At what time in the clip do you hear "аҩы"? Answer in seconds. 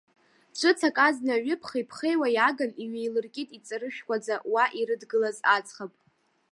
1.35-1.55